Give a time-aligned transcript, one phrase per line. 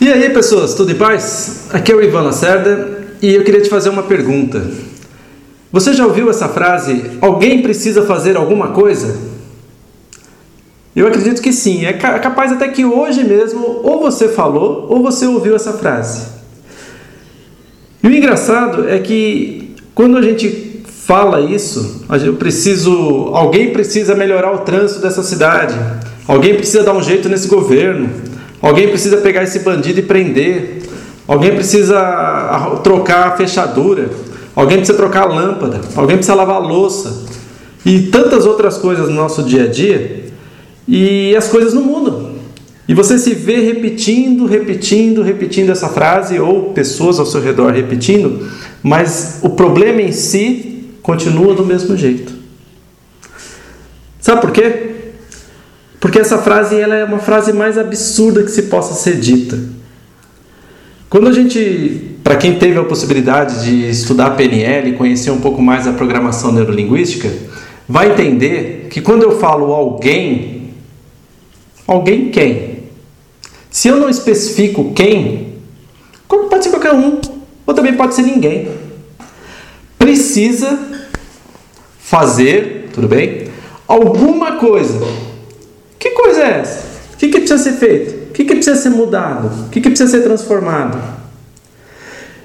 [0.00, 1.66] E aí, pessoas, tudo em paz?
[1.74, 4.66] Aqui é o Ivan Lacerda e eu queria te fazer uma pergunta.
[5.70, 7.18] Você já ouviu essa frase?
[7.20, 9.14] Alguém precisa fazer alguma coisa?
[10.96, 11.84] Eu acredito que sim.
[11.84, 16.28] É capaz até que hoje mesmo ou você falou ou você ouviu essa frase.
[18.02, 24.54] E o engraçado é que quando a gente fala isso, eu preciso, alguém precisa melhorar
[24.54, 25.78] o trânsito dessa cidade.
[26.26, 28.29] Alguém precisa dar um jeito nesse governo.
[28.60, 30.82] Alguém precisa pegar esse bandido e prender.
[31.26, 34.10] Alguém precisa trocar a fechadura.
[34.54, 35.80] Alguém precisa trocar a lâmpada.
[35.96, 37.24] Alguém precisa lavar a louça.
[37.84, 40.26] E tantas outras coisas no nosso dia a dia.
[40.86, 42.30] E as coisas não mudam.
[42.90, 48.50] E você se vê repetindo, repetindo, repetindo essa frase, ou pessoas ao seu redor repetindo,
[48.82, 52.32] mas o problema em si continua do mesmo jeito.
[54.20, 54.89] Sabe por quê?
[56.00, 59.58] Porque essa frase ela é uma frase mais absurda que se possa ser dita.
[61.10, 65.86] Quando a gente, para quem teve a possibilidade de estudar PNL conhecer um pouco mais
[65.86, 67.30] a programação neurolinguística,
[67.86, 70.70] vai entender que quando eu falo alguém,
[71.86, 72.84] alguém quem?
[73.68, 75.50] Se eu não especifico quem,
[76.26, 77.20] pode ser qualquer um,
[77.66, 78.68] ou também pode ser ninguém.
[79.98, 80.78] Precisa
[81.98, 83.48] fazer, tudo bem?
[83.86, 85.29] Alguma coisa
[86.22, 86.84] coisa é essa?
[87.14, 88.30] O que, que precisa ser feito?
[88.30, 89.66] O que, que precisa ser mudado?
[89.66, 90.98] O que, que precisa ser transformado?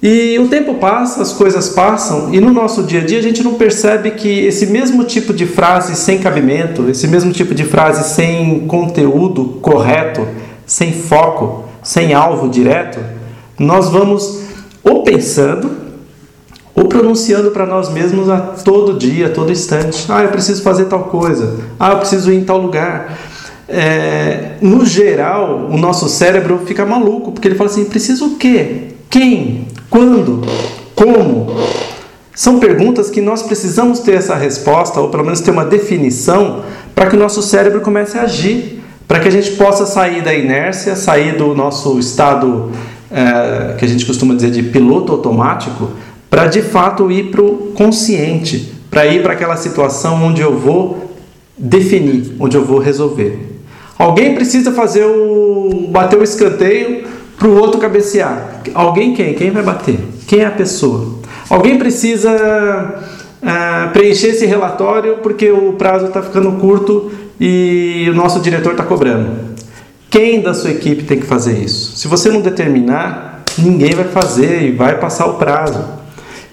[0.00, 3.42] E o tempo passa, as coisas passam, e no nosso dia a dia a gente
[3.42, 8.14] não percebe que esse mesmo tipo de frase sem cabimento, esse mesmo tipo de frase
[8.14, 10.26] sem conteúdo correto,
[10.64, 13.00] sem foco, sem alvo direto,
[13.58, 14.42] nós vamos
[14.84, 15.88] ou pensando
[16.76, 20.06] ou pronunciando para nós mesmos a todo dia, a todo instante.
[20.08, 21.58] Ah, eu preciso fazer tal coisa.
[21.80, 23.18] Ah, eu preciso ir em tal lugar
[23.68, 28.94] é, no geral, o nosso cérebro fica maluco, porque ele fala assim: precisa o quê?
[29.10, 29.68] Quem?
[29.90, 30.42] Quando?
[30.94, 31.54] Como?
[32.34, 36.62] São perguntas que nós precisamos ter essa resposta, ou pelo menos ter uma definição,
[36.94, 40.32] para que o nosso cérebro comece a agir, para que a gente possa sair da
[40.32, 42.70] inércia, sair do nosso estado
[43.10, 45.90] é, que a gente costuma dizer de piloto automático,
[46.30, 51.16] para de fato ir para o consciente, para ir para aquela situação onde eu vou
[51.56, 53.57] definir, onde eu vou resolver.
[53.98, 57.04] Alguém precisa fazer o bater o escanteio
[57.36, 58.62] para o outro cabecear.
[58.72, 59.34] Alguém quem?
[59.34, 59.98] Quem vai bater?
[60.26, 61.18] Quem é a pessoa?
[61.50, 62.30] Alguém precisa
[63.42, 67.10] uh, preencher esse relatório porque o prazo está ficando curto
[67.40, 69.58] e o nosso diretor está cobrando.
[70.10, 71.96] Quem da sua equipe tem que fazer isso?
[71.96, 75.84] Se você não determinar, ninguém vai fazer e vai passar o prazo.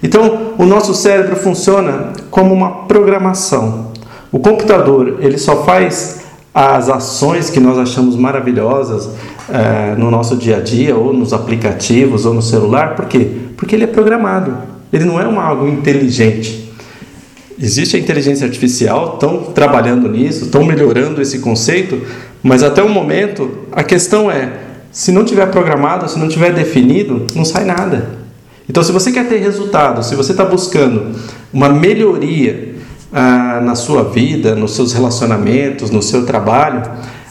[0.03, 3.91] Então, o nosso cérebro funciona como uma programação.
[4.31, 6.24] O computador ele só faz
[6.55, 9.09] as ações que nós achamos maravilhosas
[9.49, 12.95] é, no nosso dia a dia, ou nos aplicativos, ou no celular.
[12.95, 13.27] Por quê?
[13.57, 14.55] Porque ele é programado.
[14.93, 16.71] Ele não é uma, algo inteligente.
[17.59, 22.01] Existe a inteligência artificial, estão trabalhando nisso, estão melhorando esse conceito,
[22.41, 24.53] mas até o momento a questão é:
[24.93, 28.11] se não tiver programado, se não tiver definido, não sai nada.
[28.69, 31.19] Então, se você quer ter resultado, se você está buscando
[31.53, 32.74] uma melhoria
[33.17, 36.83] ah, na sua vida, nos seus relacionamentos, no seu trabalho,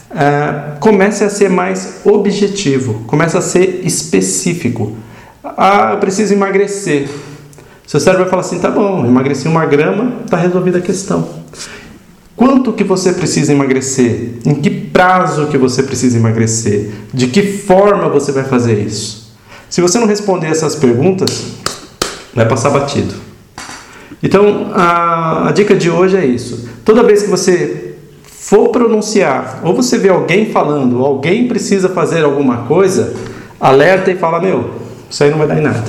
[0.09, 4.97] ah, comece a ser mais objetivo, comece a ser específico.
[5.43, 7.07] Ah, eu preciso emagrecer.
[7.85, 11.29] Seu cérebro vai falar assim: tá bom, emagreci uma grama, está resolvida a questão.
[12.35, 14.39] Quanto que você precisa emagrecer?
[14.43, 16.89] Em que prazo que você precisa emagrecer?
[17.13, 19.31] De que forma você vai fazer isso?
[19.69, 21.53] Se você não responder essas perguntas,
[22.33, 23.24] vai passar batido.
[24.21, 26.69] Então, a, a dica de hoje é isso.
[26.83, 32.23] Toda vez que você for pronunciar, ou você vê alguém falando, ou alguém precisa fazer
[32.23, 33.13] alguma coisa,
[33.59, 34.71] alerta e fala: Meu,
[35.09, 35.83] isso aí não vai dar em nada.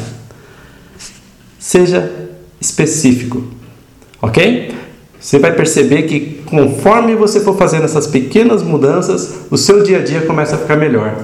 [1.59, 2.11] Seja
[2.61, 3.43] específico,
[4.23, 4.75] ok?
[5.21, 10.03] Você vai perceber que conforme você for fazendo essas pequenas mudanças, o seu dia a
[10.03, 11.15] dia começa a ficar melhor.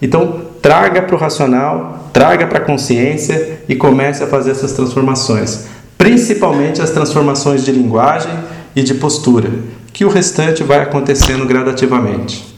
[0.00, 5.66] Então, traga para o racional, traga para a consciência e comece a fazer essas transformações
[5.98, 8.32] principalmente as transformações de linguagem
[8.74, 9.50] e de postura,
[9.92, 12.56] que o restante vai acontecendo gradativamente.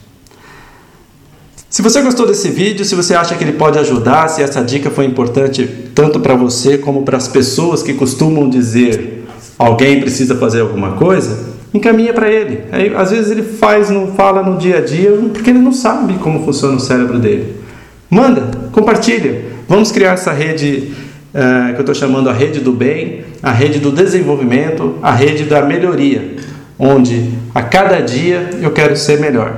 [1.70, 4.90] Se você gostou desse vídeo, se você acha que ele pode ajudar, se essa dica
[4.90, 9.19] foi importante tanto para você como para as pessoas que costumam dizer
[9.58, 12.64] alguém precisa fazer alguma coisa, encaminha para ele.
[12.70, 16.14] Aí, às vezes ele faz, não fala no dia a dia, porque ele não sabe
[16.14, 17.56] como funciona o cérebro dele.
[18.08, 19.44] Manda, compartilha.
[19.69, 20.93] Vamos criar essa rede
[21.38, 25.44] é, que eu estou chamando a rede do bem, a rede do desenvolvimento, a rede
[25.44, 26.35] da melhoria,
[26.76, 29.55] onde a cada dia eu quero ser melhor.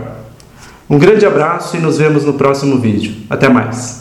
[0.90, 3.14] Um grande abraço e nos vemos no próximo vídeo.
[3.30, 3.99] Até mais!